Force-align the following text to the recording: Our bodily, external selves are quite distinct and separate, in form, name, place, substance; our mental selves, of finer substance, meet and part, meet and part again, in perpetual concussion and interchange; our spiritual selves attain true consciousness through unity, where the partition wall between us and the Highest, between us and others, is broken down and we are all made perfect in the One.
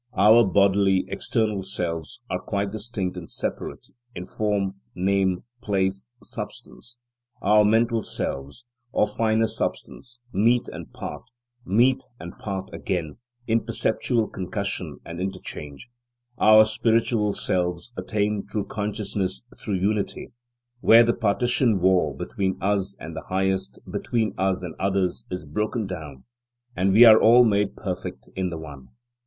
Our 0.17 0.43
bodily, 0.43 1.05
external 1.09 1.61
selves 1.61 2.21
are 2.27 2.39
quite 2.39 2.71
distinct 2.71 3.17
and 3.17 3.29
separate, 3.29 3.87
in 4.15 4.25
form, 4.25 4.77
name, 4.95 5.43
place, 5.61 6.07
substance; 6.23 6.97
our 7.39 7.63
mental 7.63 8.01
selves, 8.01 8.65
of 8.95 9.11
finer 9.13 9.45
substance, 9.45 10.19
meet 10.33 10.67
and 10.69 10.91
part, 10.91 11.29
meet 11.65 12.01
and 12.19 12.35
part 12.39 12.73
again, 12.73 13.17
in 13.45 13.63
perpetual 13.63 14.27
concussion 14.27 14.97
and 15.05 15.21
interchange; 15.21 15.87
our 16.39 16.65
spiritual 16.65 17.33
selves 17.33 17.93
attain 17.95 18.47
true 18.47 18.65
consciousness 18.65 19.43
through 19.59 19.75
unity, 19.75 20.31
where 20.79 21.03
the 21.03 21.13
partition 21.13 21.79
wall 21.79 22.15
between 22.15 22.57
us 22.59 22.95
and 22.99 23.15
the 23.15 23.21
Highest, 23.29 23.77
between 23.87 24.33
us 24.35 24.63
and 24.63 24.73
others, 24.79 25.25
is 25.29 25.45
broken 25.45 25.85
down 25.85 26.23
and 26.75 26.91
we 26.91 27.05
are 27.05 27.21
all 27.21 27.43
made 27.45 27.75
perfect 27.75 28.27
in 28.35 28.49
the 28.49 28.57
One. 28.57 28.87